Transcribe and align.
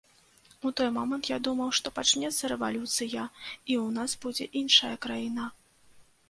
У 0.67 0.69
той 0.79 0.87
момант 0.93 1.27
я 1.31 1.35
думаў, 1.47 1.69
што 1.79 1.91
пачнецца 1.97 2.49
рэвалюцыя 2.53 3.27
і 3.27 3.77
ў 3.83 3.85
нас 3.99 4.17
будзе 4.25 4.49
іншая 4.63 4.93
краіна. 5.07 5.45